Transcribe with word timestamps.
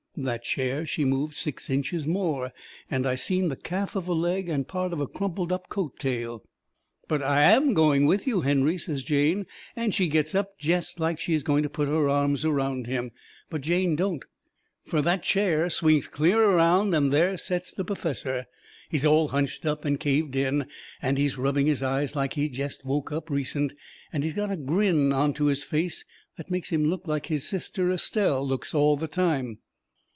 That 0.17 0.43
chair, 0.43 0.85
she 0.85 1.05
moved 1.05 1.35
six 1.35 1.69
inches 1.69 2.05
more 2.05 2.51
and 2.91 3.05
I 3.07 3.15
seen 3.15 3.47
the 3.47 3.55
calf 3.55 3.95
of 3.95 4.09
a 4.09 4.13
leg 4.13 4.49
and 4.49 4.67
part 4.67 4.91
of 4.91 4.99
a 4.99 5.07
crumpled 5.07 5.53
up 5.53 5.69
coat 5.69 5.97
tail. 5.99 6.43
"But 7.07 7.23
I 7.23 7.43
AM 7.43 7.73
going 7.73 8.05
with 8.05 8.27
you, 8.27 8.41
Henry," 8.41 8.77
says 8.77 9.03
Jane. 9.03 9.47
And 9.73 9.95
she 9.95 10.09
gets 10.09 10.35
up 10.35 10.59
jest 10.59 10.99
like 10.99 11.17
she 11.17 11.33
is 11.33 11.41
going 11.43 11.63
to 11.63 11.69
put 11.69 11.87
her 11.87 12.09
arms 12.09 12.43
around 12.43 12.87
him. 12.87 13.11
But 13.49 13.61
Jane 13.61 13.95
don't. 13.95 14.25
Fur 14.85 15.01
that 15.01 15.23
chair 15.23 15.69
swings 15.69 16.09
clear 16.09 16.43
around 16.43 16.93
and 16.93 17.13
there 17.13 17.37
sets 17.37 17.71
the 17.71 17.85
perfessor. 17.85 18.47
He's 18.89 19.05
all 19.05 19.29
hunched 19.29 19.65
up 19.65 19.85
and 19.85 19.97
caved 19.97 20.35
in 20.35 20.67
and 21.01 21.17
he's 21.17 21.37
rubbing 21.37 21.67
his 21.67 21.81
eyes 21.81 22.17
like 22.17 22.33
he's 22.33 22.51
jest 22.51 22.83
woke 22.83 23.13
up 23.13 23.29
recent, 23.29 23.73
and 24.11 24.25
he's 24.25 24.33
got 24.35 24.51
a 24.51 24.57
grin 24.57 25.13
onto 25.13 25.45
his 25.45 25.63
face 25.63 26.03
that 26.35 26.51
makes 26.51 26.69
him 26.69 26.83
look 26.89 27.07
like 27.07 27.27
his 27.27 27.47
sister 27.47 27.89
Estelle 27.93 28.45
looks 28.45 28.75
all 28.75 28.97
the 28.97 29.07
time. 29.07 29.59